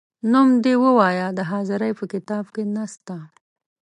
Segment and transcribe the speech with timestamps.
[0.31, 3.17] نوم دي ووایه د حاضرۍ په کتاب کې نه سته،